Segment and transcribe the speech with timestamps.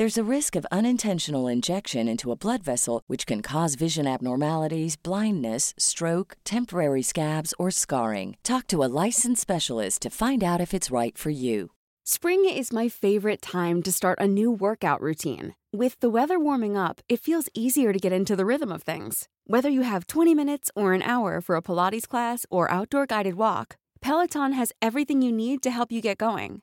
[0.00, 4.96] There's a risk of unintentional injection into a blood vessel, which can cause vision abnormalities,
[4.96, 8.38] blindness, stroke, temporary scabs, or scarring.
[8.42, 11.72] Talk to a licensed specialist to find out if it's right for you.
[12.02, 15.54] Spring is my favorite time to start a new workout routine.
[15.70, 19.28] With the weather warming up, it feels easier to get into the rhythm of things.
[19.44, 23.34] Whether you have 20 minutes or an hour for a Pilates class or outdoor guided
[23.34, 26.62] walk, Peloton has everything you need to help you get going.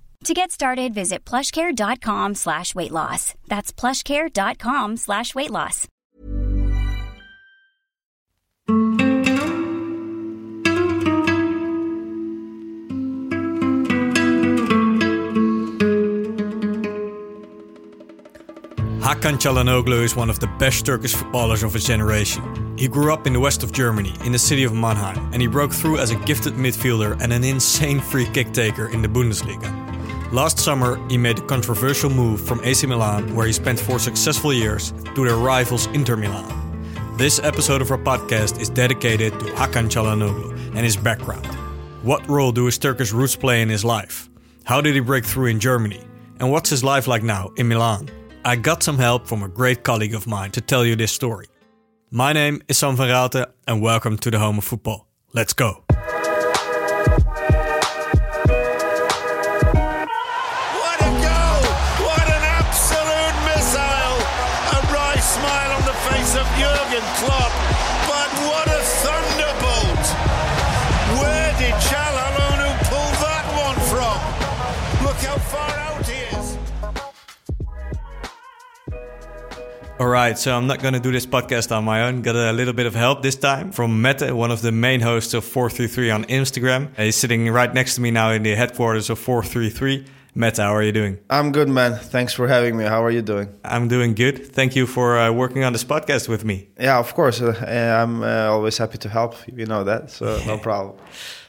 [0.25, 3.33] To get started, visit plushcare.com slash weight loss.
[3.47, 5.87] That's plushcare.com slash weight loss.
[19.01, 22.43] Hakan Çalhanoğlu is one of the best Turkish footballers of his generation.
[22.77, 25.47] He grew up in the west of Germany, in the city of Mannheim, and he
[25.47, 29.80] broke through as a gifted midfielder and an insane free kick taker in the Bundesliga.
[30.31, 34.53] Last summer, he made a controversial move from AC Milan, where he spent four successful
[34.53, 36.47] years, to their rivals Inter Milan.
[37.17, 41.45] This episode of our podcast is dedicated to Hakan Çalhanoğlu and his background.
[42.01, 44.29] What role do his Turkish roots play in his life?
[44.63, 46.01] How did he break through in Germany?
[46.39, 48.09] And what's his life like now in Milan?
[48.45, 51.47] I got some help from a great colleague of mine to tell you this story.
[52.09, 55.07] My name is Sam van Raalte, and welcome to the home of football.
[55.33, 55.83] Let's go.
[80.01, 82.23] All right, so I'm not going to do this podcast on my own.
[82.23, 85.35] Got a little bit of help this time from Mete, one of the main hosts
[85.35, 86.89] of 433 on Instagram.
[86.97, 90.07] He's sitting right next to me now in the headquarters of 433.
[90.33, 91.19] Mete, how are you doing?
[91.29, 91.93] I'm good, man.
[91.93, 92.85] Thanks for having me.
[92.85, 93.53] How are you doing?
[93.63, 94.51] I'm doing good.
[94.51, 96.69] Thank you for uh, working on this podcast with me.
[96.79, 97.39] Yeah, of course.
[97.39, 97.53] Uh,
[98.01, 99.35] I'm uh, always happy to help.
[99.55, 100.97] You know that, so no problem.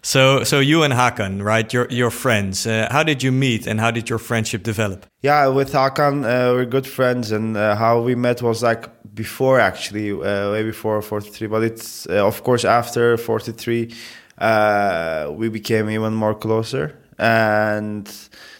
[0.04, 1.72] So, so you and Hakan, right?
[1.72, 2.66] You're, you're friends.
[2.66, 5.06] Uh, how did you meet and how did your friendship develop?
[5.20, 9.60] Yeah, with Hakan, uh, we're good friends, and uh, how we met was like before,
[9.60, 11.46] actually, uh, way before 43.
[11.46, 13.94] But it's uh, of course after 43,
[14.38, 18.06] uh, we became even more closer, and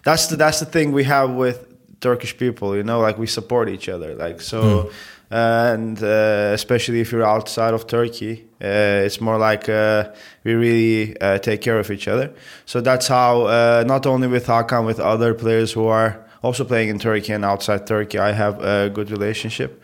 [0.05, 1.67] that's the that's the thing we have with
[2.01, 2.77] Turkish people.
[2.77, 4.15] You know, like we support each other.
[4.15, 4.91] Like so.
[5.33, 10.11] And uh, especially if you're outside of Turkey, uh, it's more like uh,
[10.45, 12.35] we really uh, take care of each other.
[12.67, 16.91] So that's how, uh, not only with Hakan, with other players who are also playing
[16.91, 19.83] in Turkey and outside Turkey, I have a good relationship.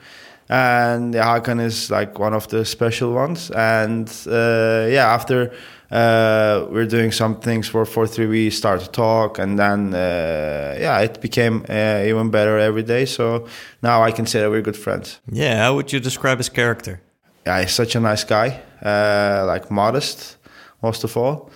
[0.50, 3.50] And Hakan is like one of the special ones.
[3.50, 5.50] And uh, yeah, after
[5.91, 9.38] uh, we're doing some things for 4-3, we start to talk.
[9.38, 13.06] And then, uh, yeah, it became uh, even better every day.
[13.06, 13.46] So
[13.82, 15.20] now I can say that we're good friends.
[15.31, 17.00] Yeah, how would you describe his character?
[17.46, 20.37] Yeah, he's such a nice guy, uh, like modest,
[20.82, 21.50] most of all.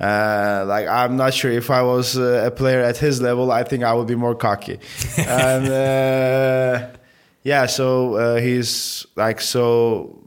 [0.00, 3.64] Uh, like I'm not sure if I was uh, a player at his level, I
[3.64, 4.78] think I would be more cocky.
[5.18, 6.88] and uh,
[7.42, 10.22] yeah, so uh, he's like so.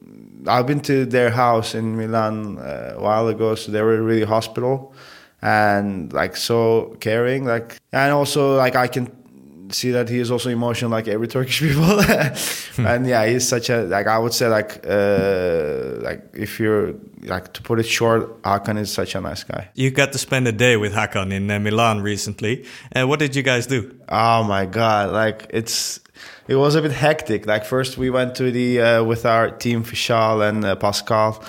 [0.47, 4.25] I've been to their house in Milan uh, a while ago, so they were really
[4.25, 4.93] hospital
[5.41, 7.45] and like so caring.
[7.45, 9.11] Like and also like I can
[9.73, 11.99] see that he is also emotional like every Turkish people.
[12.85, 16.93] and yeah, he's such a like I would say like uh, like if you're
[17.23, 19.69] like to put it short, Hakan is such a nice guy.
[19.75, 22.65] You got to spend a day with Hakan in uh, Milan recently.
[22.95, 23.95] Uh, what did you guys do?
[24.09, 25.99] Oh my god, like it's
[26.47, 27.45] it was a bit hectic.
[27.45, 31.43] Like first we went to the uh, with our team Fishal and uh, Pascal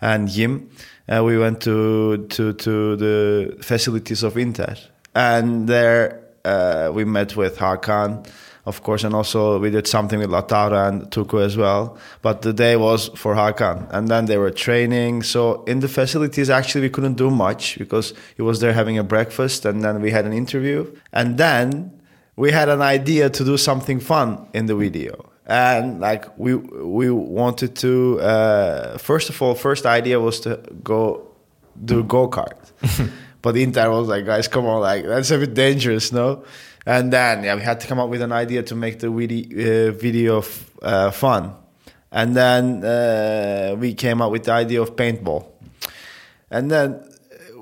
[0.00, 0.70] and Yim.
[1.08, 4.76] Uh, we went to to to the facilities of Inter,
[5.14, 8.26] and there uh, we met with Hakan,
[8.64, 11.98] of course, and also we did something with Lautaro and Tucu as well.
[12.22, 15.22] But the day was for Hakan, and then they were training.
[15.22, 19.04] So in the facilities, actually, we couldn't do much because he was there having a
[19.04, 21.99] breakfast, and then we had an interview, and then
[22.40, 25.26] we had an idea to do something fun in the video.
[25.46, 31.00] And like we we wanted to uh, first of all first idea was to go
[31.84, 32.60] do go-kart.
[33.42, 36.44] But Inter was like guys come on like that's a bit dangerous no?
[36.86, 39.88] And then yeah we had to come up with an idea to make the video,
[39.88, 40.42] uh, video
[40.82, 41.42] uh, fun.
[42.10, 45.44] And then uh, we came up with the idea of paintball.
[46.50, 46.88] And then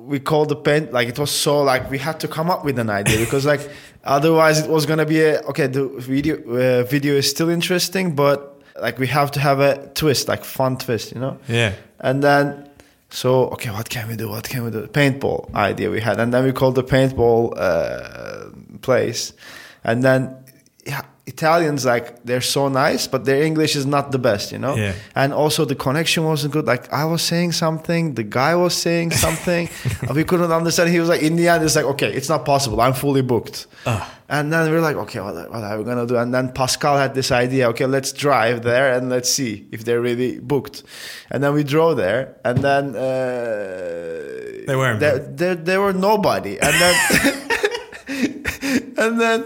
[0.09, 2.79] we called the paint like it was so like we had to come up with
[2.79, 3.71] an idea because like
[4.09, 5.67] Otherwise, it was gonna be a okay.
[5.67, 10.29] The video uh, video is still interesting, but like we have to have a twist,
[10.29, 11.37] like fun twist, you know.
[11.47, 11.75] Yeah.
[12.01, 12.71] And then,
[13.11, 14.31] so okay, what can we do?
[14.31, 14.87] What can we do?
[14.87, 19.35] Paintball idea we had, and then we called the paintball uh, place,
[19.85, 20.35] and then
[20.87, 24.75] yeah, Italians like they're so nice, but their English is not the best, you know.
[24.77, 24.95] Yeah.
[25.15, 26.67] And also the connection wasn't good.
[26.67, 29.69] Like I was saying something, the guy was saying something,
[30.01, 30.91] and we couldn't understand.
[30.91, 32.81] He was like, in the end, it's like, okay, it's not possible.
[32.81, 33.67] I'm fully booked.
[33.85, 34.09] Uh.
[34.31, 36.17] And then we're like, okay, what, what are we gonna do?
[36.17, 37.69] And then Pascal had this idea.
[37.71, 40.83] Okay, let's drive there and let's see if they're really booked.
[41.31, 45.01] And then we drove there, and then uh, they weren't.
[45.01, 47.35] There, there, there were nobody, and then.
[48.09, 49.45] and then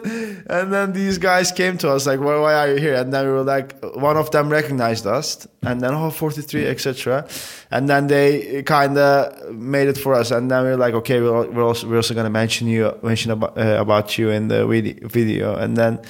[0.49, 2.95] and then these guys came to us like well, why are you here?
[2.95, 7.27] And then we were like one of them recognized us and then oh 43 etc
[7.71, 11.21] and then they kind of made it for us and then we were like okay
[11.21, 14.49] we're, we're also we're also going to mention you mention about, uh, about you in
[14.49, 14.65] the
[15.03, 15.55] video.
[15.55, 16.01] And then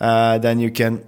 [0.00, 1.04] uh, then you can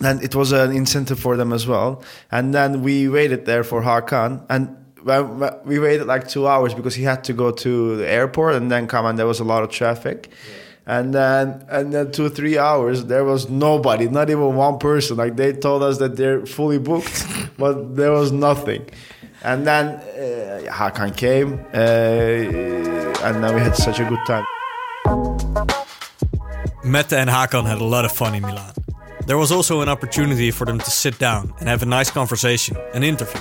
[0.00, 2.02] then it was an incentive for them as well.
[2.30, 7.02] And then we waited there for Hakan and we waited like two hours because he
[7.02, 9.70] had to go to the airport and then come and there was a lot of
[9.70, 10.28] traffic.
[10.30, 10.60] Yeah.
[10.86, 15.16] And then and then two three hours there was nobody not even one person.
[15.16, 17.26] Like they told us that they're fully booked
[17.58, 18.88] but there was nothing.
[19.42, 24.44] And then uh, Hakan came uh, and then we had such a good time.
[26.82, 28.72] Mete and Hakan had a lot of fun in Milan
[29.26, 32.76] there was also an opportunity for them to sit down and have a nice conversation
[32.92, 33.40] an interview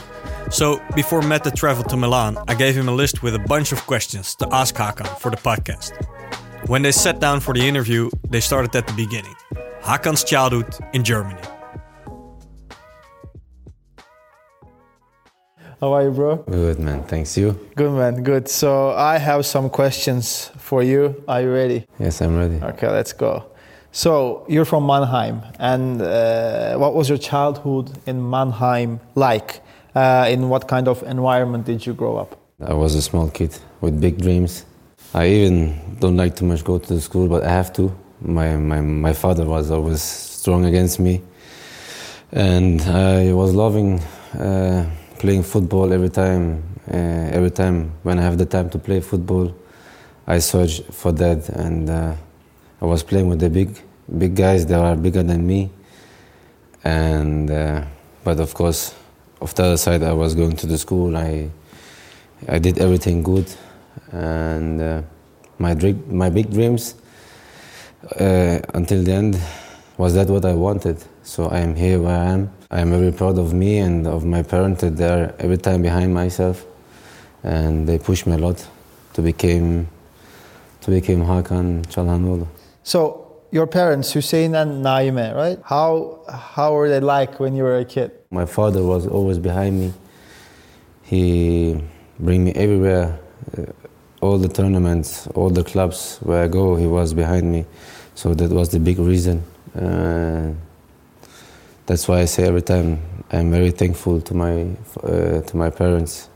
[0.54, 3.80] so before Mete traveled to Milan I gave him a list with a bunch of
[3.86, 5.92] questions to ask Hakan for the podcast
[6.68, 9.36] when they sat down for the interview, they started at the beginning
[9.82, 11.42] Hakan's childhood in Germany.
[15.82, 16.38] How are you, bro?
[16.38, 17.04] Good, man.
[17.04, 17.38] Thanks.
[17.38, 17.60] You?
[17.76, 18.24] Good, man.
[18.24, 18.48] Good.
[18.48, 21.22] So, I have some questions for you.
[21.28, 21.86] Are you ready?
[22.00, 22.56] Yes, I'm ready.
[22.64, 23.52] Okay, let's go.
[23.92, 25.42] So, you're from Mannheim.
[25.60, 29.60] And uh, what was your childhood in Mannheim like?
[29.96, 32.40] Uh, in what kind of environment did you grow up?
[32.60, 34.66] I was a small kid with big dreams
[35.16, 37.96] I even don't like too much go to the school, but I have to.
[38.20, 41.22] My, my, my father was always strong against me.
[42.32, 44.00] And I was loving
[44.40, 46.64] uh, playing football every time.
[46.92, 49.56] Uh, every time when I have the time to play football,
[50.26, 51.48] I search for that.
[51.50, 52.16] And uh,
[52.82, 53.80] I was playing with the big,
[54.18, 54.66] big guys.
[54.66, 55.70] that are bigger than me.
[56.84, 57.86] And uh,
[58.24, 58.96] but of course,
[59.44, 61.16] of the other side, I was going to the school.
[61.18, 61.50] I
[62.48, 63.48] I did everything good
[64.12, 65.02] and uh,
[65.58, 66.96] my dream, my big dreams
[68.20, 69.40] uh, until the end
[69.98, 70.98] was that what I wanted.
[71.24, 72.52] So I am here where I am.
[72.70, 75.82] I am very proud of me and of my parents that they are every time
[75.82, 76.66] behind myself,
[77.44, 78.68] and they push me a lot
[79.14, 79.88] to become
[80.82, 82.48] to become Hakan Çalhanoğlu.
[82.84, 83.23] So
[83.54, 85.60] your parents, Hussein and Naime, right?
[85.64, 88.12] How how were they like when you were a kid?
[88.32, 89.94] My father was always behind me.
[91.04, 91.80] He
[92.20, 93.20] bring me everywhere.
[93.56, 93.66] Uh,
[94.22, 97.66] all the tournaments, all the clubs where I go, he was behind me.
[98.16, 99.44] So that was the big reason.
[99.76, 100.54] Uh,
[101.86, 103.00] that's why I say every time
[103.32, 104.56] I'm very thankful to my
[105.04, 106.30] uh, to my parents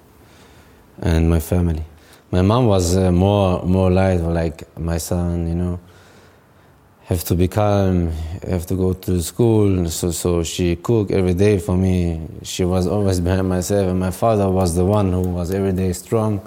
[1.02, 1.84] and my family.
[2.30, 5.80] My mom was uh, more more light, like my son, you know.
[7.08, 8.12] Have to be calm,
[8.50, 9.90] have to go to school.
[9.90, 12.22] So so she cooked every day for me.
[12.44, 15.94] She was always behind myself, and my father was the one who was every day
[15.94, 16.42] strong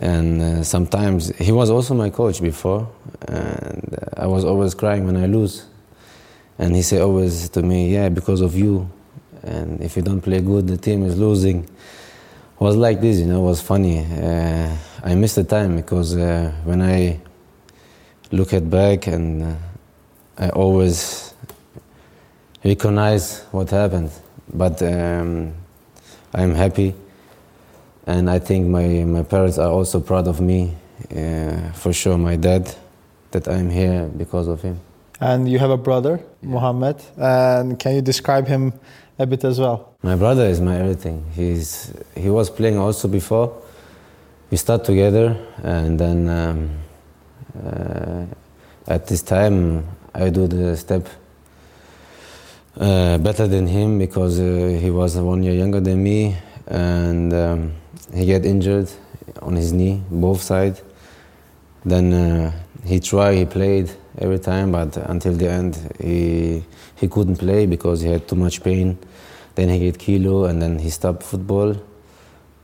[0.00, 2.88] And uh, sometimes he was also my coach before,
[3.28, 5.64] and uh, I was always crying when I lose.
[6.58, 8.90] And he said always to me, "Yeah, because of you.
[9.42, 13.26] And if you don't play good, the team is losing." It was like this, you
[13.26, 13.40] know.
[13.40, 14.00] It was funny.
[14.00, 17.20] Uh, I miss the time because uh, when I
[18.30, 19.54] look at back and uh,
[20.38, 21.34] I always
[22.64, 24.10] recognize what happened.
[24.52, 25.54] But um,
[26.32, 26.94] I'm happy,
[28.06, 30.74] and I think my, my parents are also proud of me.
[31.14, 32.74] Uh, for sure, my dad,
[33.30, 34.80] that I'm here because of him.
[35.20, 37.02] And you have a brother, Mohammed.
[37.16, 38.72] And can you describe him
[39.18, 39.94] a bit as well?
[40.02, 41.24] My brother is my everything.
[41.34, 43.62] He's he was playing also before.
[44.50, 46.70] We start together, and then um,
[48.86, 51.08] at this time I do the step
[52.78, 56.36] uh, better than him because uh, he was one year younger than me,
[56.66, 57.72] and um,
[58.14, 58.90] he get injured
[59.42, 60.82] on his knee, both sides.
[61.84, 62.52] Then uh,
[62.84, 66.64] he tried, he played every time, but until the end he
[66.96, 68.98] he couldn't play because he had too much pain.
[69.54, 71.76] Then he get kilo, and then he stopped football.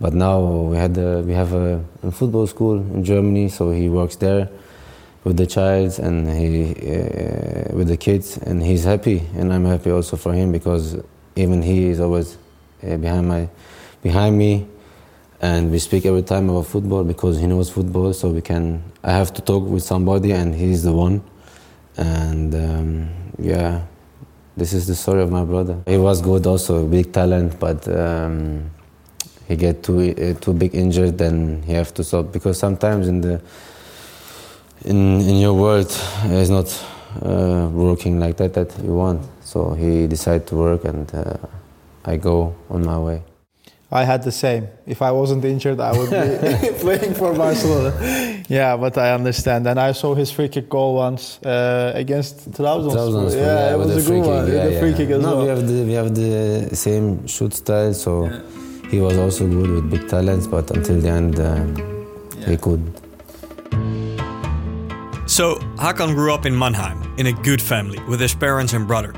[0.00, 4.16] But now we had we have a, a football school in Germany, so he works
[4.16, 4.48] there
[5.24, 9.90] with the child and he uh, with the kids, and he's happy, and I'm happy
[9.90, 10.96] also for him because
[11.36, 12.36] even he is always
[12.82, 13.48] uh, behind my
[14.02, 14.66] behind me,
[15.40, 18.82] and we speak every time about football because he knows football, so we can.
[19.02, 21.22] I have to talk with somebody, and he's the one,
[21.96, 23.82] and um, yeah.
[24.54, 25.82] This is the story of my brother.
[25.86, 28.70] He was good, also big talent, but um,
[29.48, 33.22] he get too uh, too big injured, then he have to stop because sometimes in
[33.22, 33.40] the
[34.84, 35.90] in in your world
[36.24, 36.68] it's not
[37.24, 39.22] uh, working like that that you want.
[39.44, 41.36] So he decided to work, and uh,
[42.04, 43.22] I go on my way.
[43.90, 44.68] I had the same.
[44.86, 47.92] If I wasn't injured, I would be playing for Barcelona.
[48.48, 49.66] Yeah, but I understand.
[49.66, 52.94] And I saw his free kick goal once uh, against Trabzonspor.
[52.96, 54.46] Trabzonspor, Yeah, it was the a good one.
[54.46, 55.42] kick, Yeah, the free kick as no, well.
[55.42, 58.30] we have the we have the same shoot style, so
[58.90, 61.76] he was also good with big talents, but until the end um,
[62.46, 63.01] he couldn't.
[65.32, 69.14] So, Hakan grew up in Mannheim, in a good family, with his parents and brother.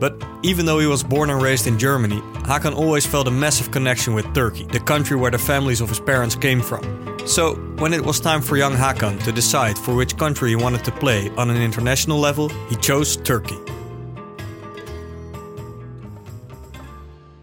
[0.00, 3.70] But even though he was born and raised in Germany, Hakan always felt a massive
[3.70, 6.82] connection with Turkey, the country where the families of his parents came from.
[7.26, 10.84] So, when it was time for young Hakan to decide for which country he wanted
[10.86, 13.58] to play on an international level, he chose Turkey.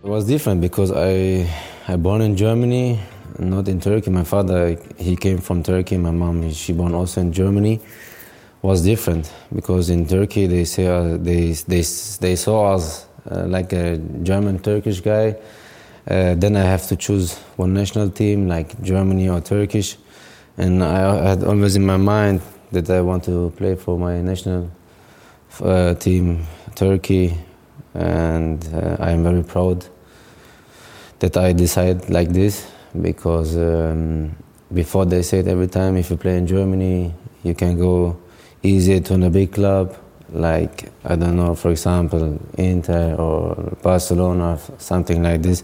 [0.04, 1.48] It was different because I
[1.88, 3.00] I born in Germany,
[3.38, 4.10] not in Turkey.
[4.10, 5.98] My father he came from Turkey.
[5.98, 7.82] My mom she born also in Germany.
[8.66, 11.84] Was different because in Turkey they say uh, they they
[12.20, 15.36] they saw us uh, like a German Turkish guy.
[16.10, 19.98] Uh, then I have to choose one national team like Germany or Turkish,
[20.58, 22.42] and I had always in my mind
[22.72, 24.72] that I want to play for my national
[25.62, 27.38] uh, team, Turkey,
[27.94, 29.86] and uh, I am very proud
[31.20, 32.66] that I decide like this
[33.00, 34.36] because um,
[34.74, 38.18] before they said every time if you play in Germany you can go
[38.66, 39.96] easier to a big club
[40.32, 45.64] like I don't know for example Inter or Barcelona something like this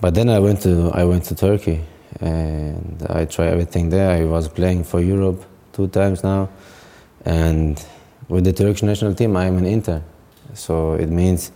[0.00, 1.80] but then I went to I went to Turkey
[2.20, 6.48] and I tried everything there I was playing for Europe two times now
[7.24, 7.84] and
[8.28, 10.02] with the Turkish national team I am in Inter
[10.54, 11.50] so it means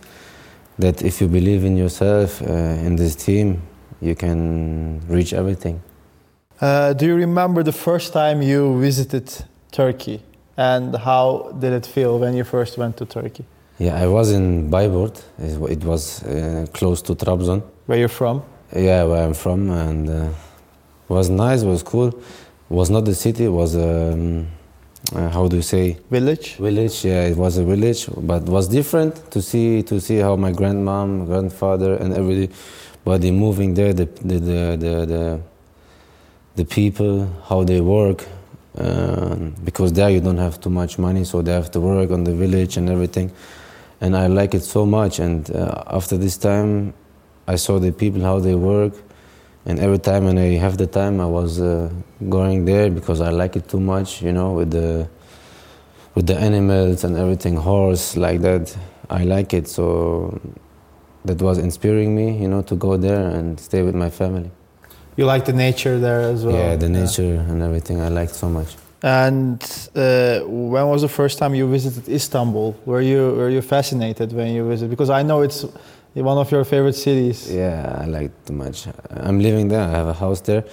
[0.79, 2.45] that if you believe in yourself, uh,
[2.87, 3.61] in this team,
[4.01, 5.81] you can reach everything.
[6.61, 10.23] Uh, do you remember the first time you visited Turkey?
[10.59, 13.45] And how did it feel when you first went to Turkey?
[13.77, 15.23] Yeah, I was in Bayburt.
[15.39, 17.63] It was uh, close to Trabzon.
[17.85, 18.43] Where you're from?
[18.75, 21.61] Yeah, where I'm from, and uh, it was nice.
[21.61, 22.09] It was cool.
[22.09, 23.45] It was not the city.
[23.45, 24.47] It was um,
[25.15, 26.55] uh, how do you say Village?
[26.55, 27.05] village?
[27.05, 30.51] Yeah, it was a village, but it was different to see to see how my
[30.51, 33.93] grandmom, grandfather, and everybody moving there.
[33.93, 35.41] The the the the, the,
[36.57, 38.27] the people, how they work.
[38.77, 42.23] Um, because there you don't have too much money, so they have to work on
[42.23, 43.31] the village and everything.
[43.99, 45.19] And I like it so much.
[45.19, 46.93] And uh, after this time,
[47.47, 48.93] I saw the people how they work,
[49.65, 51.91] and every time when I have the time, I was uh,
[52.29, 54.21] going there because I like it too much.
[54.21, 55.09] You know, with the
[56.15, 58.75] with the animals and everything, horse like that.
[59.09, 60.39] I like it, so
[61.25, 62.39] that was inspiring me.
[62.39, 64.51] You know, to go there and stay with my family.
[65.19, 66.55] You like the nature there as well?
[66.55, 67.99] yeah, the nature and everything.
[67.99, 68.77] I liked so much.
[69.03, 69.61] And
[69.93, 72.73] uh, when was the first time you visited Istanbul?
[72.85, 74.89] Were you were you fascinated when you visited?
[74.89, 75.65] Because I know it's
[76.13, 77.51] one of your favorite cities.
[77.51, 78.87] Yeah, I like it too much.
[79.09, 79.81] I'm living there.
[79.81, 80.63] I have a house there.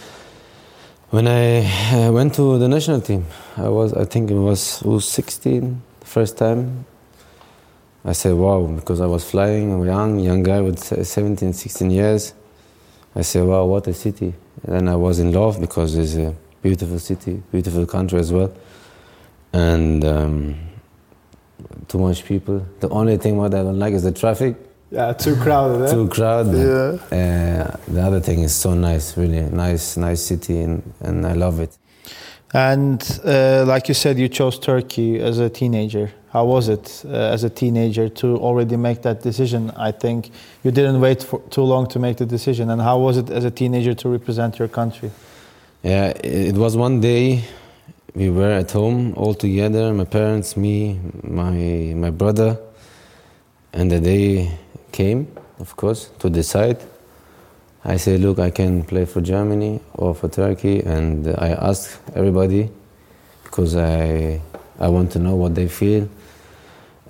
[1.10, 3.26] When I uh, went to the national team,
[3.56, 6.86] I was I think it was, was 16 first time.
[8.04, 12.32] I said wow because I was flying young young guy with 17 16 years.
[13.16, 14.34] I said wow what a city.
[14.62, 18.52] And then I was in love because it's a beautiful city, beautiful country as well.
[19.52, 20.56] And um,
[21.88, 22.66] too much people.
[22.80, 24.56] The only thing what I don't like is the traffic.
[24.90, 25.86] Yeah, too crowded.
[25.86, 25.92] Eh?
[25.92, 26.98] Too crowded.
[27.10, 27.16] Yeah.
[27.16, 31.58] Uh, the other thing is so nice, really nice, nice city, and, and I love
[31.60, 31.76] it.
[32.52, 36.12] And uh, like you said, you chose Turkey as a teenager.
[36.36, 39.70] How was it uh, as a teenager to already make that decision?
[39.70, 40.30] I think
[40.62, 42.68] you didn't wait for too long to make the decision.
[42.68, 45.10] And how was it as a teenager to represent your country?
[45.82, 47.42] Yeah, it was one day
[48.14, 52.58] we were at home all together my parents me my my brother
[53.72, 54.50] and the day
[54.92, 55.28] came
[55.58, 56.78] of course to decide
[57.84, 62.70] i said look i can play for germany or for turkey and i asked everybody
[63.44, 64.40] because i
[64.80, 66.08] i want to know what they feel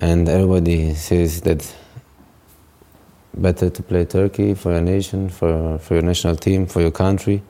[0.01, 1.75] and everybody says that
[3.33, 7.41] better to play turkey for your nation for for your national team for your country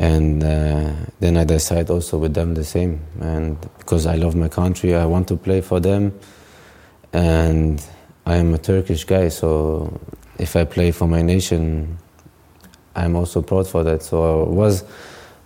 [0.00, 3.02] and uh, then I decide also with them the same.
[3.20, 6.18] And because I love my country, I want to play for them.
[7.12, 7.86] And
[8.24, 10.00] I am a Turkish guy, so
[10.38, 11.98] if I play for my nation,
[12.96, 14.02] I'm also proud for that.
[14.02, 14.84] So it was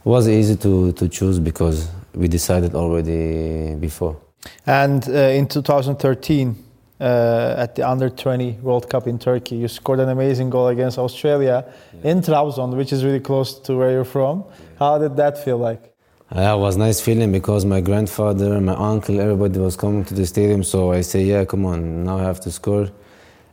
[0.04, 4.23] was easy to, to choose because we decided already before.
[4.66, 6.64] And uh, in 2013,
[7.00, 9.56] uh, at the under 20 World Cup in Turkey.
[9.56, 12.10] You scored an amazing goal against Australia yeah.
[12.10, 14.44] in Trabzon, which is really close to where you're from.
[14.44, 14.66] Yeah.
[14.78, 15.92] How did that feel like?
[16.34, 20.26] Yeah, it was nice feeling because my grandfather, my uncle, everybody was coming to the
[20.26, 20.62] stadium.
[20.62, 22.88] So I say, yeah, come on, now I have to score.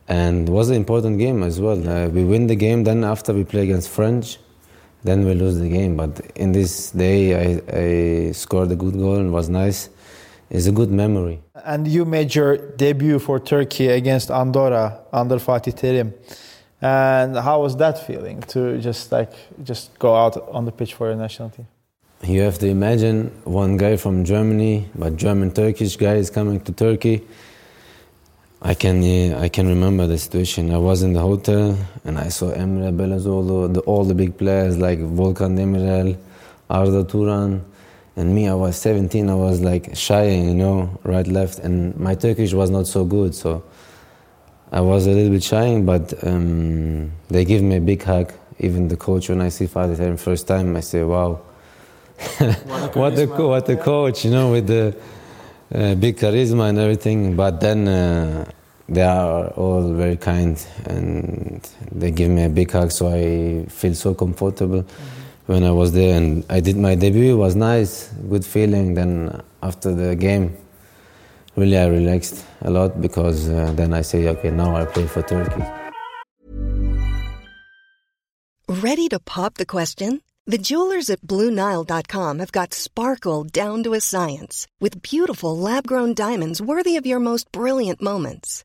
[0.08, 1.88] And it was an important game as well.
[1.88, 4.38] Uh, we win the game, then after we play against French,
[5.04, 5.96] then we lose the game.
[5.96, 9.90] But in this day, I, I scored a good goal and it was nice.
[10.52, 11.40] It's a good memory.
[11.64, 16.12] And you made your debut for Turkey against Andorra under Fatih Terim.
[16.82, 19.32] And how was that feeling to just like
[19.64, 21.66] just go out on the pitch for your national team?
[22.22, 26.72] You have to imagine one guy from Germany, but German Turkish guy is coming to
[26.72, 27.22] Turkey.
[28.60, 30.70] I can I can remember the situation.
[30.70, 34.76] I was in the hotel and I saw Emre Belözoğlu, the, all the big players
[34.76, 36.18] like Volkan Demirel,
[36.68, 37.64] Arda Turan,
[38.16, 42.14] and me, I was 17, I was like shy, you know, right, left, and my
[42.14, 43.62] Turkish was not so good, so
[44.70, 48.32] I was a little bit shy, but um, they give me a big hug.
[48.58, 51.40] Even the coach, when I see Fatih Terim first time, I say, wow,
[52.92, 54.94] what, a, what a coach, you know, with the
[55.74, 57.34] uh, big charisma and everything.
[57.34, 58.50] But then uh,
[58.88, 63.94] they are all very kind and they give me a big hug, so I feel
[63.94, 64.82] so comfortable.
[64.82, 65.21] Mm-hmm
[65.52, 67.34] when I was there, and I did my debut.
[67.34, 68.94] It was nice, good feeling.
[68.94, 70.56] Then after the game,
[71.56, 75.22] really I relaxed a lot because uh, then I say, okay, now I play for
[75.22, 75.62] Turkey.
[78.68, 80.22] Ready to pop the question?
[80.46, 86.60] The jewelers at BlueNile.com have got sparkle down to a science with beautiful lab-grown diamonds
[86.60, 88.64] worthy of your most brilliant moments.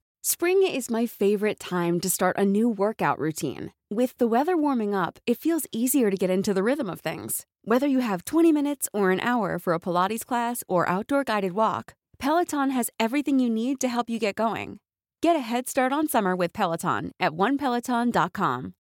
[0.23, 3.73] Spring is my favorite time to start a new workout routine.
[3.89, 7.47] With the weather warming up, it feels easier to get into the rhythm of things.
[7.65, 11.53] Whether you have 20 minutes or an hour for a Pilates class or outdoor guided
[11.53, 14.77] walk, Peloton has everything you need to help you get going.
[15.23, 18.75] Get a head start on summer with Peloton at onepeloton.com.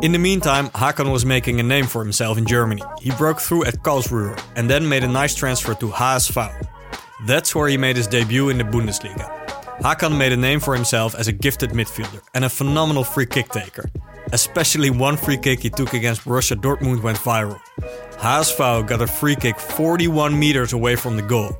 [0.00, 2.82] In the meantime, Hakan was making a name for himself in Germany.
[3.00, 6.77] He broke through at Karlsruhe and then made a nice transfer to HaaS HSV.
[7.26, 9.28] That's where he made his debut in the Bundesliga.
[9.80, 13.48] Hakan made a name for himself as a gifted midfielder and a phenomenal free kick
[13.48, 13.90] taker.
[14.32, 17.60] Especially one free kick he took against Borussia Dortmund went viral.
[18.18, 21.56] HSV got a free kick 41 meters away from the goal.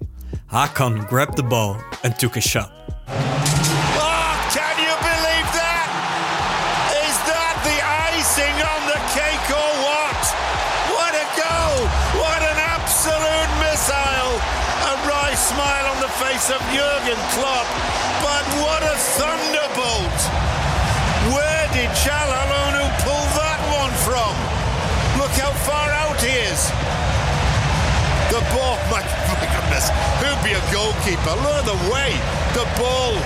[0.50, 2.72] Hakan grabbed the ball and took a shot.
[16.72, 17.66] Jurgen Klopp,
[18.20, 20.18] but what a thunderbolt!
[21.32, 24.34] Where did Çalhanoğlu pull that one from?
[25.16, 26.60] Look how far out he is.
[28.28, 29.00] The ball, my,
[29.32, 29.88] my goodness,
[30.20, 31.34] who'd be a goalkeeper?
[31.40, 32.12] Look at the way
[32.52, 33.16] the ball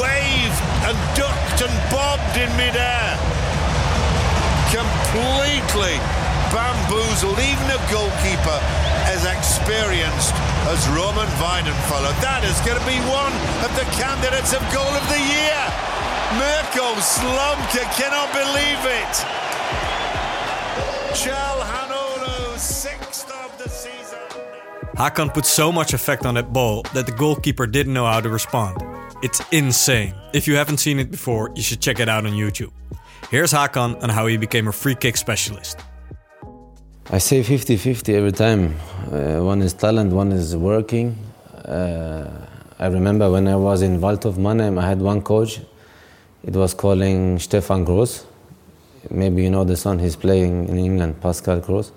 [0.00, 3.12] waved and ducked and bobbed in midair.
[4.72, 6.00] Completely
[6.56, 10.36] bamboozled, even a goalkeeper as experienced
[10.68, 12.12] as Roman Weidenfeller.
[12.20, 13.32] That is going to be one
[13.64, 15.60] of the candidates of goal of the year.
[16.36, 19.14] Mirko Slomka cannot believe it.
[21.16, 24.18] Çalhanoğlu, sixth of the season.
[24.96, 28.28] Hakan put so much effect on that ball that the goalkeeper didn't know how to
[28.28, 28.76] respond.
[29.22, 30.14] It's insane.
[30.34, 32.72] If you haven't seen it before, you should check it out on YouTube.
[33.30, 35.80] Here's Hakan on how he became a free kick specialist.
[37.10, 38.74] I say 50 50 every time.
[39.10, 41.16] Uh, one is talent, one is working.
[41.64, 42.28] Uh,
[42.78, 45.58] I remember when I was in Waldhof Mannheim, I had one coach.
[46.44, 48.26] It was calling Stefan Gross.
[49.08, 51.92] Maybe you know the son, he's playing in England, Pascal Gross.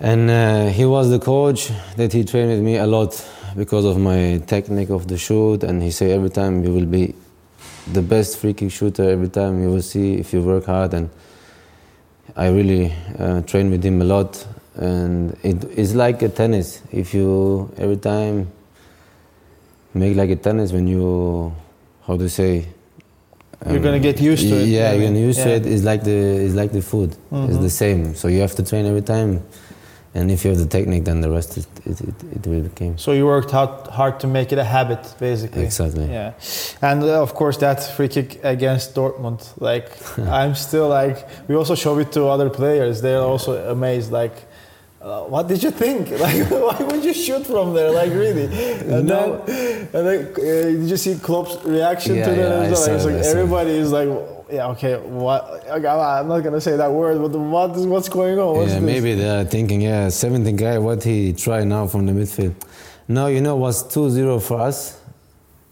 [0.00, 3.24] And uh, he was the coach that he trained with me a lot
[3.56, 5.62] because of my technique of the shoot.
[5.62, 7.14] And he said every time you will be
[7.92, 10.92] the best free kick shooter, every time you will see if you work hard.
[10.92, 11.08] And
[12.36, 14.44] I really uh, train with him a lot,
[14.76, 16.82] and it is like a tennis.
[16.90, 18.50] If you every time
[19.94, 21.54] make like a tennis, when you
[22.06, 22.66] how to say,
[23.70, 25.64] You're gonna get used to it, Yeah, you're gonna used to it.
[25.64, 26.10] It's like the
[26.44, 27.10] it's like the food.
[27.12, 27.60] It's Mhm.
[27.62, 28.14] the same.
[28.14, 29.40] So you have to train every time,
[30.16, 32.96] and if you have the technique, then the rest it it, it, it will become.
[32.98, 35.64] So you worked hard, hard to make it a habit, basically.
[35.64, 36.06] Exactly.
[36.06, 36.32] Yeah,
[36.82, 39.40] and uh, of course that free kick against Dortmund.
[39.60, 39.88] Like
[40.40, 43.00] I'm still like we also show it to other players.
[43.02, 44.10] They're also amazed.
[44.12, 44.36] Like,
[45.02, 46.08] uh, what did you think?
[46.24, 47.90] Like, why would you shoot from there?
[47.90, 48.44] Like really?
[48.94, 49.42] And No.
[49.46, 52.70] then, and then uh, did you see Klopp's reaction Yeah, to that?
[52.70, 53.36] yeah, I saw It's it, like I saw it.
[53.36, 54.08] everybody is like,
[54.50, 55.64] yeah, okay, what?
[55.68, 58.56] Okay, I'm not gonna say that word, but what is what's going on?
[58.56, 58.84] What's yeah, this?
[58.84, 62.54] maybe they are thinking, yeah, 17 guy, what he try now from the midfield.
[63.08, 65.00] No, you know, it was 2-0 for us,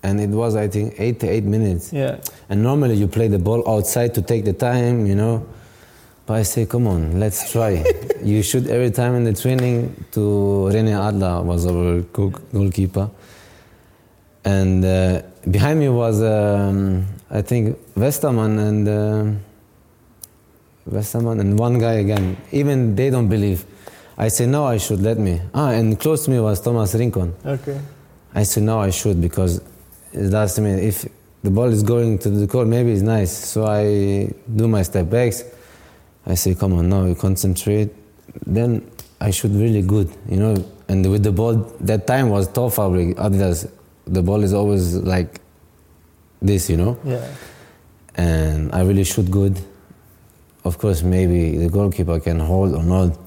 [0.03, 1.93] and it was, I think, 8 to 8 minutes.
[1.93, 2.21] Yeah.
[2.49, 5.47] And normally you play the ball outside to take the time, you know.
[6.27, 7.85] But I say, come on, let's try.
[8.23, 10.21] you shoot every time in the training to
[10.73, 13.11] René Adler was our goalkeeper.
[14.45, 19.41] And uh, behind me was, um, I think, Westermann and
[20.91, 22.37] Westermann and one guy again.
[22.51, 23.65] Even they don't believe.
[24.19, 25.41] I say, no, I should, let me.
[25.55, 27.35] Ah, and close to me was Thomas Rincon.
[27.45, 27.81] Okay.
[28.35, 29.61] I said, no, I should because
[30.13, 30.85] last minute.
[30.85, 31.07] If
[31.43, 33.33] the ball is going to the goal, maybe it's nice.
[33.33, 35.45] So I do my step backs.
[36.27, 37.91] I say, come on, now you concentrate.
[38.47, 38.89] Then
[39.21, 40.65] I shoot really good, you know.
[40.89, 43.71] And with the ball, that time was fabric, Adidas.
[44.07, 45.41] The ball is always like
[46.41, 46.99] this, you know.
[47.05, 47.27] Yeah.
[48.17, 49.61] And I really shoot good.
[50.65, 53.19] Of course, maybe the goalkeeper can hold or not,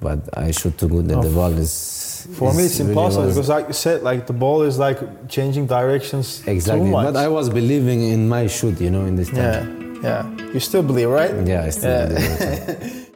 [0.00, 2.26] but I shoot too good that the ball is.
[2.38, 4.98] For me, it's really impossible was- because, like you said, like the ball is like
[5.28, 7.04] changing directions Exactly, too much.
[7.12, 10.00] but I was believing in my shoot, you know, in this time.
[10.02, 10.26] yeah.
[10.36, 10.52] yeah.
[10.52, 11.32] You still believe, right?
[11.46, 12.06] Yeah, I still Yeah.
[12.06, 13.02] believe it.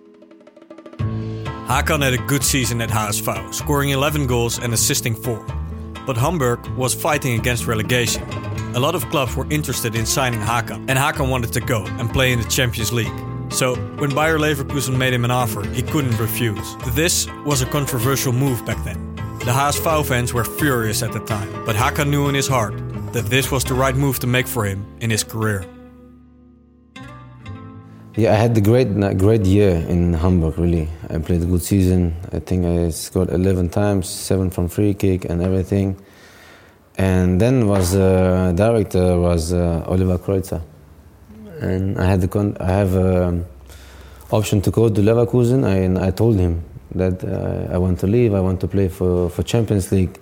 [1.71, 5.45] Hakan had a good season at HSV, scoring 11 goals and assisting 4.
[6.11, 8.25] But Hamburg was fighting against relegation.
[8.75, 12.13] A lot of clubs were interested in signing Hakan, and Hakan wanted to go and
[12.13, 13.17] play in the Champions League.
[13.51, 16.75] So, when Bayer Leverkusen made him an offer, he couldn't refuse.
[16.97, 19.15] This was a controversial move back then.
[19.45, 22.75] The HSV fans were furious at the time, but Hakan knew in his heart
[23.13, 25.65] that this was the right move to make for him in his career.
[28.17, 30.59] Yeah, I had the great, great year in Hamburg.
[30.59, 32.17] Really, I played a good season.
[32.33, 35.97] I think I scored 11 times, seven from free kick and everything.
[36.99, 40.61] And then was uh, director was uh, Oliver Kreuzer,
[41.61, 43.47] and I had the con- I have um,
[44.33, 45.65] option to go to Leverkusen.
[45.65, 46.65] I, and I told him
[46.97, 48.35] that uh, I want to leave.
[48.35, 50.19] I want to play for for Champions League.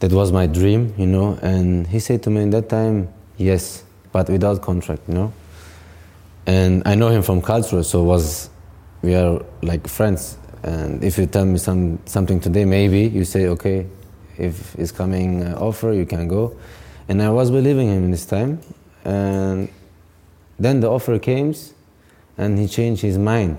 [0.00, 1.38] That was my dream, you know.
[1.40, 3.08] And he said to me in that time,
[3.38, 5.32] yes, but without contract, you know
[6.46, 8.50] and I know him from Karlsruhe, so was
[9.02, 10.36] we are like friends.
[10.62, 13.86] And if you tell me some something today, maybe you say okay,
[14.36, 16.56] if it's coming uh, offer, you can go.
[17.08, 18.60] And I was believing him in this time,
[19.04, 19.68] and
[20.58, 21.54] then the offer came,
[22.38, 23.58] and he changed his mind.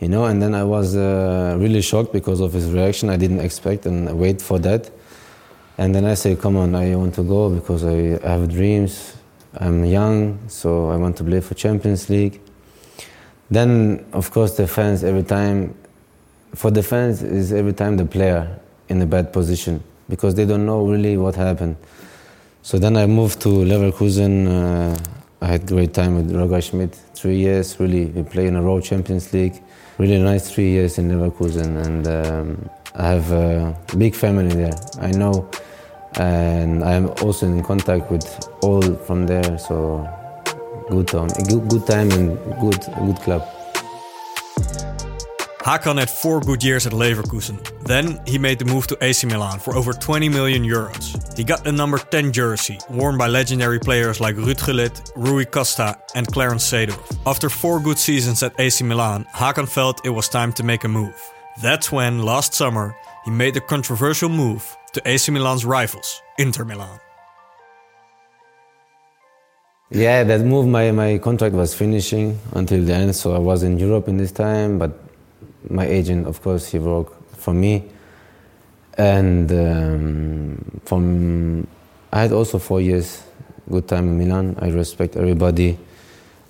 [0.00, 3.08] You know, and then I was uh, really shocked because of his reaction.
[3.08, 4.90] I didn't expect and wait for that.
[5.78, 9.16] And then I say, come on, I want to go because I have dreams.
[9.56, 12.40] I'm young, so I want to play for Champions League.
[13.50, 15.74] Then, of course, the fans every time,
[16.54, 20.66] for the fans is every time the player in a bad position because they don't
[20.66, 21.76] know really what happened.
[22.62, 24.48] So then I moved to Leverkusen.
[24.48, 24.96] Uh,
[25.40, 26.94] I had great time with Roger Schmidt.
[27.14, 29.62] Three years, really, we play in a row Champions League.
[29.98, 34.74] Really nice three years in Leverkusen, and um, I have a big family there.
[35.00, 35.48] I know
[36.18, 38.26] and I'm also in contact with
[38.62, 39.58] all from there.
[39.58, 40.08] So
[40.88, 43.42] good time, good, good time and good good club.
[45.64, 47.58] Hakan had four good years at Leverkusen.
[47.84, 51.16] Then he made the move to AC Milan for over 20 million euros.
[51.38, 55.98] He got the number 10 jersey, worn by legendary players like Ruud Gullit, Rui Costa,
[56.14, 57.16] and Clarence Seedorf.
[57.24, 60.88] After four good seasons at AC Milan, Hakan felt it was time to make a
[60.88, 61.16] move.
[61.62, 66.98] That's when, last summer, he made the controversial move to AC Milan's rivals, Inter Milan.
[69.90, 73.78] Yeah, that move, my, my contract was finishing until the end, so I was in
[73.78, 74.98] Europe in this time, but
[75.68, 77.84] my agent, of course, he worked for me.
[78.96, 81.66] And um, from
[82.12, 83.24] I had also four years
[83.68, 84.56] good time in Milan.
[84.60, 85.76] I respect everybody.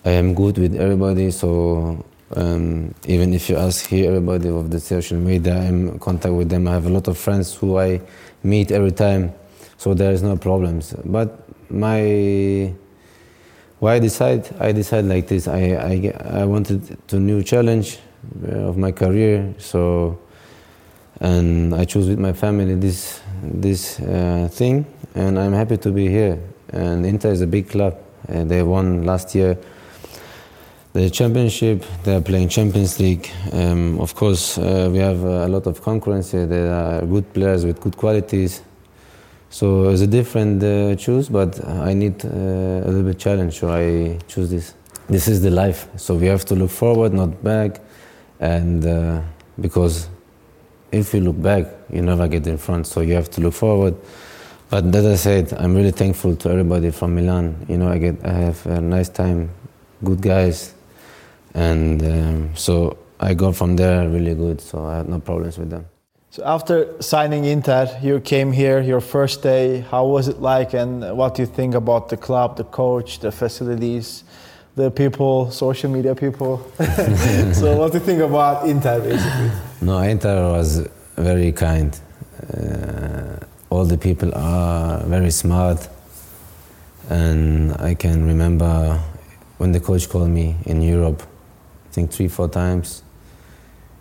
[0.05, 1.31] I am good with everybody.
[1.31, 2.05] So
[2.37, 6.49] um, even if you ask here everybody of the social media, I'm in contact with
[6.49, 6.67] them.
[6.67, 8.01] I have a lot of friends who I
[8.43, 9.33] meet every time.
[9.77, 10.95] So there is no problems.
[11.05, 12.73] But my
[13.79, 15.47] why I decide I decide like this.
[15.47, 17.99] I I, I wanted to new challenge
[18.49, 19.55] uh, of my career.
[19.59, 20.19] So,
[21.21, 26.09] and I choose with my family this this uh, thing, and I'm happy to be
[26.09, 26.39] here.
[26.73, 27.97] And Inter is a big club.
[28.29, 29.59] Uh, they won last year
[30.95, 31.85] the championship.
[32.05, 33.29] They are playing Champions League.
[33.53, 36.31] Um, of course, uh, we have a lot of concurrence.
[36.31, 38.63] There are good players with good qualities.
[39.51, 43.71] So it's a different uh, choose, but I need uh, a little bit challenge, so
[43.71, 44.75] I choose this.
[45.07, 45.87] This is the life.
[45.97, 47.81] So we have to look forward, not back
[48.41, 49.23] and uh,
[49.61, 50.09] because
[50.93, 53.95] if you look back, you never get in front, so you have to look forward.
[54.71, 57.67] But as I said, I'm really thankful to everybody from Milan.
[57.69, 59.51] You know, I get I have a nice time,
[60.03, 60.74] good guys,
[61.55, 64.61] and um, so I got from there really good.
[64.61, 65.87] So I had no problems with them.
[66.31, 69.81] So after signing Inter, you came here your first day.
[69.81, 73.31] How was it like, and what do you think about the club, the coach, the
[73.31, 74.25] facilities?
[74.77, 76.59] the people, social media people.
[77.53, 79.51] so what do you think about Inter basically?
[79.81, 81.99] No, Inter was very kind.
[82.53, 83.37] Uh,
[83.71, 85.89] all the people are very smart.
[87.09, 88.99] And I can remember
[89.59, 91.23] when the coach called me in Europe,
[91.95, 93.03] think three, four times.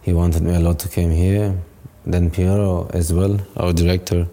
[0.01, 1.55] He wanted me a lot to come here.
[2.05, 4.27] Then Piero as well, our director,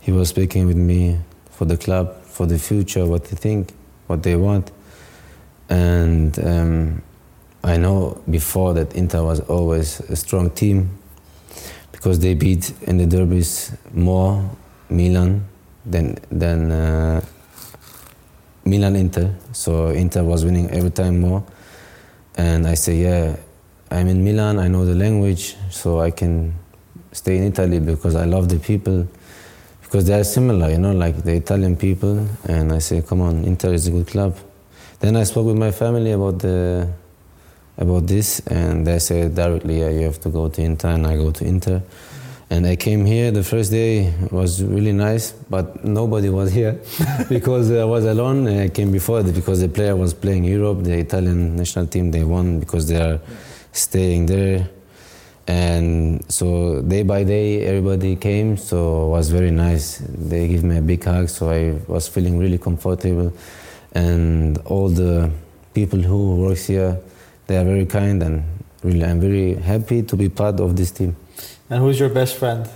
[0.00, 1.18] he was speaking with me
[1.50, 3.74] for the club, for the future, what they think,
[4.06, 4.72] what they want.
[5.68, 7.02] And um,
[7.62, 10.98] I know before that Inter was always a strong team
[11.92, 14.50] because they beat in the derbies more
[14.88, 15.44] Milan
[15.84, 17.20] than than uh,
[18.64, 19.34] Milan Inter.
[19.52, 21.44] So Inter was winning every time more.
[22.38, 23.36] And I say, yeah,
[23.90, 24.58] I'm in Milan.
[24.58, 26.54] I know the language, so I can
[27.12, 29.06] stay in Italy because I love the people
[29.82, 32.26] because they are similar, you know, like the Italian people.
[32.44, 34.36] And I say, come on, Inter is a good club.
[35.00, 36.88] Then I spoke with my family about the
[37.76, 41.16] about this, and they said directly, "Yeah, you have to go to Inter." And I
[41.16, 41.82] go to Inter,
[42.50, 43.30] and I came here.
[43.30, 46.80] The first day was really nice, but nobody was here
[47.28, 48.46] because I was alone.
[48.48, 50.84] I came before because the player was playing Europe.
[50.84, 53.20] The Italian national team they won because they are
[53.72, 54.68] staying there.
[55.46, 59.98] And so day by day, everybody came, so it was very nice.
[60.06, 63.32] They gave me a big hug, so I was feeling really comfortable
[63.92, 65.30] and all the
[65.74, 66.98] people who works here,
[67.46, 68.44] they are very kind and
[68.82, 71.16] really I'm very happy to be part of this team.
[71.70, 72.68] And who's your best friend?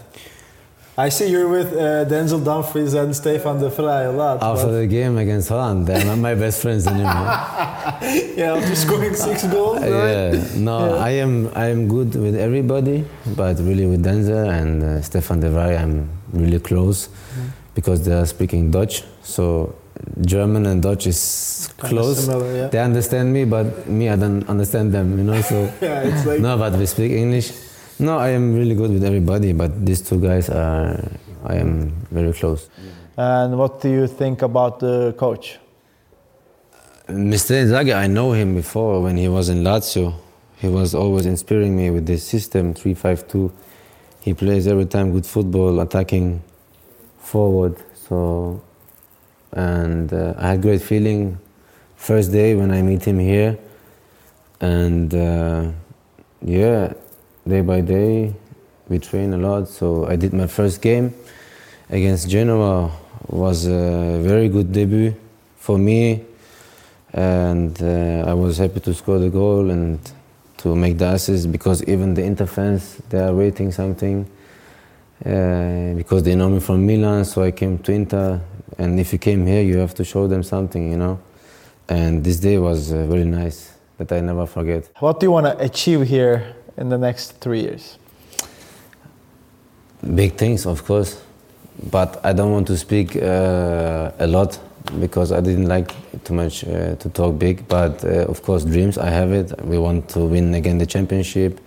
[0.97, 4.43] I see you're with uh, Denzel Dumfries and Stefan de Vrij a lot.
[4.43, 4.73] After but...
[4.73, 7.07] the game against Holland, they're not my best friends anymore.
[8.37, 9.81] yeah, after scoring six goals.
[9.81, 9.89] Right?
[9.89, 11.07] Yeah, no, yeah.
[11.07, 15.49] I am I am good with everybody, but really with Denzel and uh, Stefan de
[15.49, 17.49] Vrij, I'm really close mm.
[17.75, 19.03] because they are speaking Dutch.
[19.23, 19.75] So
[20.21, 22.27] German and Dutch is close.
[22.27, 22.67] Similar, yeah.
[22.69, 25.41] They understand me, but me, I don't understand them, you know.
[25.41, 27.53] So yeah, it's like no, but we speak English.
[28.03, 31.09] No, I am really good with everybody, but these two guys are,
[31.45, 32.69] I am very close.
[33.17, 35.61] And what do you think about the coach?
[37.07, 37.63] Mr.
[37.63, 40.15] Inzaghi, I know him before when he was in Lazio.
[40.57, 43.53] He was always inspiring me with this system, 3-5-2.
[44.21, 46.43] He plays every time good football, attacking
[47.21, 47.77] forward.
[48.09, 48.61] So
[49.53, 51.39] and uh, I had great feeling
[51.97, 53.59] first day when I meet him here,
[54.61, 55.71] and uh,
[56.41, 56.95] yeah,
[57.47, 58.35] day by day
[58.89, 59.69] we train a lot.
[59.69, 61.15] So I did my first game
[61.91, 62.91] against Genoa
[63.29, 65.15] was a very good debut
[65.57, 66.25] for me,
[67.13, 69.99] and uh, I was happy to score the goal and
[70.59, 74.27] to make the assist because even the Inter fans they are waiting something.
[75.25, 77.25] uh, because they know me from Milan.
[77.25, 78.41] So I came to Inter,
[78.79, 81.21] and if you came here, you have to show them something, you know.
[81.89, 84.89] And this day was uh, very nice that I never forget.
[84.99, 87.99] What do you want to achieve here in the next three years?
[90.15, 91.23] Big things, of course,
[91.91, 94.59] but I don't want to speak uh, a lot
[95.01, 95.93] because I didn't like
[96.25, 97.67] too much uh, to talk big.
[97.69, 99.65] But uh, of course, dreams I have it.
[99.65, 101.61] We want to win again the championship.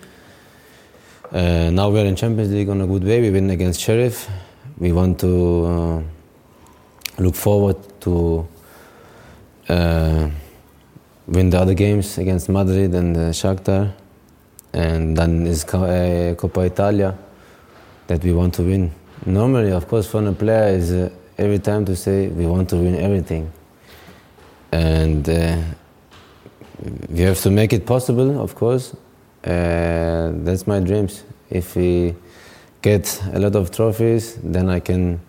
[1.32, 3.22] Uh, now we're in Champions League on a good way.
[3.22, 4.30] We win against Sheriff.
[4.78, 8.48] We want to uh, look forward to
[9.70, 10.30] uh,
[11.28, 13.94] win the other games against Madrid and Shakhtar,
[14.76, 17.18] and then is uh, Coppa Italia
[18.08, 18.92] that we want to win.
[19.26, 22.76] Normally, of course, for a player is uh, every time to say we want to
[22.76, 23.52] win everything,
[24.72, 25.58] and uh,
[27.10, 28.42] we have to make it possible.
[28.42, 28.94] Of course,
[29.46, 31.24] uh, that's my dreams.
[31.50, 32.14] If we
[32.82, 35.22] get a lot of trophies, then I can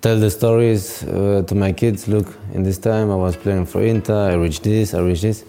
[0.00, 2.08] tell the stories uh, to my kids.
[2.08, 4.30] Look, in this time I was playing for Inter.
[4.30, 4.94] I reached this.
[4.94, 5.44] I reached this.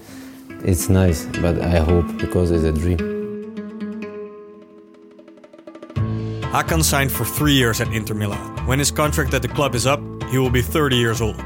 [0.63, 2.99] It's nice, but I hope because it's a dream.
[6.53, 8.67] Hakan signed for three years at Inter Milan.
[8.67, 11.41] When his contract at the club is up, he will be 30 years old.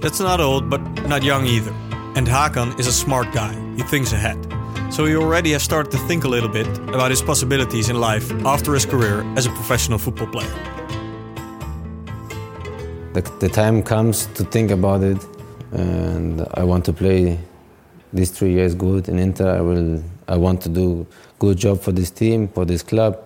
[0.00, 1.72] That's not old, but not young either.
[2.14, 3.54] And Hakan is a smart guy.
[3.74, 4.38] He thinks ahead.
[4.92, 8.30] So he already has started to think a little bit about his possibilities in life
[8.44, 10.54] after his career as a professional football player.
[13.14, 15.26] The, the time comes to think about it,
[15.72, 17.40] and I want to play
[18.14, 19.58] these three years good in Inter.
[19.58, 20.02] I will.
[20.26, 21.06] I want to do
[21.38, 23.22] good job for this team, for this club,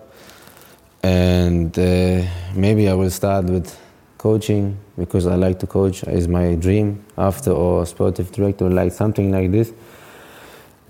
[1.03, 2.23] and uh,
[2.55, 3.79] maybe I will start with
[4.17, 6.03] coaching because I like to coach.
[6.03, 9.71] Is my dream after or sportive director, like something like this.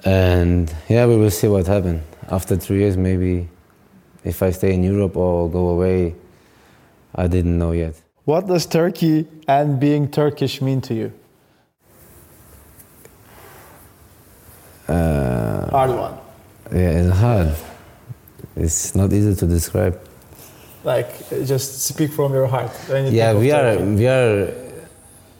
[0.05, 2.97] And yeah, we will see what happens after three years.
[2.97, 3.49] Maybe
[4.23, 6.15] if I stay in Europe or go away,
[7.13, 8.01] I didn't know yet.
[8.25, 11.18] What does Turkey and being Turkish mean to you?
[14.89, 16.13] Uh, Hard one.
[16.71, 17.55] yeah, it's hard.
[18.55, 19.99] It's not easy to describe.
[20.83, 21.09] Like,
[21.45, 22.71] just speak from your heart.
[22.89, 23.75] Yeah, we are.
[23.75, 23.95] Turkey.
[23.95, 24.53] We are.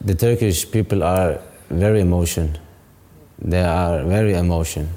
[0.05, 2.57] The Turkish people are very emotion.
[3.41, 4.87] They are very emotion.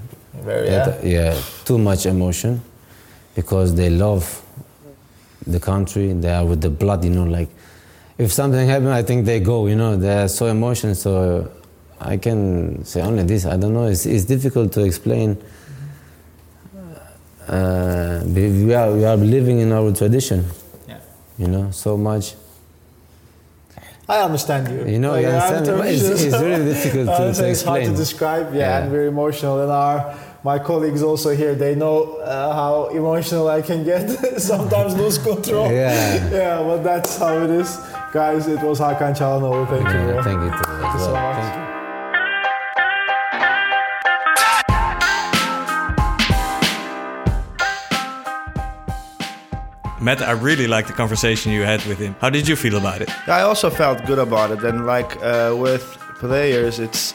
[0.44, 0.84] Very, yeah.
[0.86, 2.60] That- yeah, too much emotion,
[3.34, 4.24] because they love
[5.46, 6.12] the country.
[6.12, 7.24] They are with the blood, you know.
[7.24, 7.48] Like,
[8.18, 9.66] if something happens, I think they go.
[9.66, 10.94] You know, they are so emotional.
[10.94, 11.50] So,
[12.04, 13.44] I can say only this.
[13.46, 13.86] I don't know.
[13.86, 15.36] It's, it's difficult to explain.
[17.48, 20.44] Uh, we we are we are living in our tradition.
[20.88, 20.98] Yeah.
[21.38, 22.34] You know, so much.
[24.08, 24.86] I understand you.
[24.92, 27.84] You know, you understand me, it's- it's really difficult to- I to understand It's hard
[27.84, 28.82] to describe, yeah, Yeah.
[28.82, 29.60] and very emotional.
[29.62, 34.10] And our my colleagues also here, they know uh, how emotional I can get.
[34.38, 35.70] Sometimes lose control.
[35.70, 36.30] Yeah.
[36.40, 37.78] yeah, but that's how it is,
[38.12, 38.46] guys.
[38.48, 39.66] It was Hakan Çalhanoğlu.
[39.68, 40.00] Thank you.
[40.00, 40.22] Yeah, bro.
[40.22, 41.34] thank you too Thank you so well.
[41.34, 41.61] much.
[50.02, 52.16] Mete, I really liked the conversation you had with him.
[52.20, 53.10] How did you feel about it?
[53.28, 55.84] I also felt good about it, and like uh, with
[56.18, 57.14] players, it's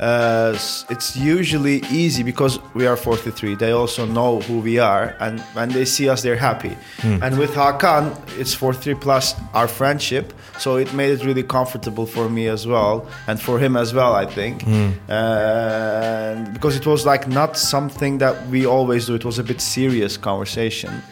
[0.00, 0.56] uh,
[0.88, 3.56] it's usually easy because we are 43.
[3.56, 6.74] They also know who we are, and when they see us, they're happy.
[7.02, 12.30] And with Hakan, it's 43 plus our friendship, so it made it really comfortable for
[12.30, 14.64] me as well, and for him as well, I think.
[15.10, 19.14] Uh, because it was like not something that we always do.
[19.14, 21.02] It was a bit serious conversation.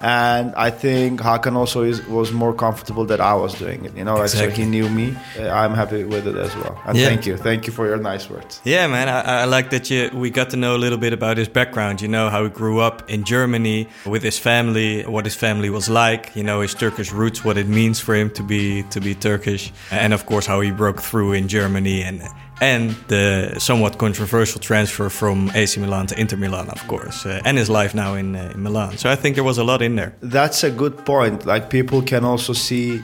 [0.00, 3.94] And I think Hakan also is, was more comfortable that I was doing it.
[3.96, 5.14] You know, like, so he knew me.
[5.38, 6.80] Uh, I'm happy with it as well.
[6.86, 7.06] And Yeah.
[7.08, 8.60] thank you, thank you for your nice words.
[8.64, 11.36] Yeah, man, I, I like that you, we got to know a little bit about
[11.36, 12.00] his background.
[12.00, 15.88] You know, how he grew up in Germany with his family, what his family was
[15.90, 16.34] like.
[16.34, 19.70] You know, his Turkish roots, what it means for him to be to be Turkish,
[19.90, 22.22] and of course how he broke through in Germany and
[22.60, 27.56] and the somewhat controversial transfer from AC Milan to Inter Milan, of course, uh, and
[27.58, 28.98] his life now in, uh, in Milan.
[28.98, 30.12] So I think there was a lot in there.
[30.20, 31.46] That's a good point.
[31.46, 33.02] Like people can also see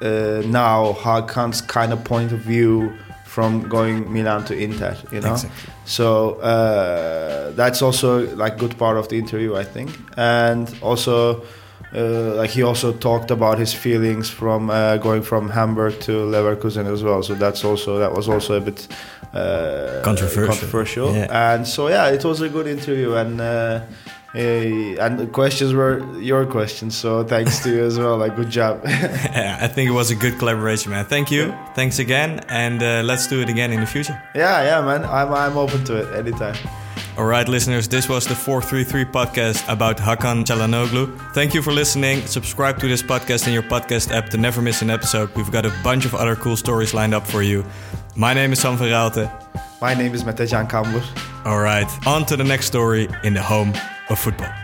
[0.00, 2.92] uh, now Hakan's kind of point of view
[3.26, 4.96] from going Milan to Inter.
[5.10, 5.72] You know, Exactly.
[5.86, 11.42] so uh, that's also like good part of the interview, I think, and also.
[11.94, 16.86] Uh, like he also talked about his feelings from uh, going from Hamburg to Leverkusen
[16.92, 17.22] as well.
[17.22, 18.88] So that's also that was also a bit
[19.32, 20.46] uh, Controversial.
[20.46, 21.14] controversial.
[21.14, 21.54] Yeah.
[21.54, 23.80] And so yeah, it was a good interview, and uh,
[24.34, 26.96] eh, and the questions were your questions.
[26.96, 28.16] So thanks to you as well.
[28.18, 28.80] Like good job.
[28.84, 31.04] Yeah, I think it was a good collaboration, man.
[31.04, 31.54] Thank you.
[31.74, 34.20] Thanks again, and uh, let's do it again in the future.
[34.34, 35.04] yeah, yeah, man.
[35.04, 36.56] I'm I'm open to it anytime.
[37.16, 41.16] All right, listeners, this was the 433 podcast about Hakan Çalhanoğlu.
[41.32, 42.26] Thank you for listening.
[42.26, 45.30] Subscribe to this podcast in your podcast app to never miss an episode.
[45.36, 47.64] We've got a bunch of other cool stories lined up for you.
[48.16, 49.30] My name is Sam van Raalte.
[49.80, 51.02] My name is Metecan Kanbur.
[51.44, 53.72] All right, on to the next story in the home
[54.10, 54.63] of football.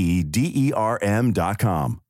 [0.23, 2.00] D E R M.com.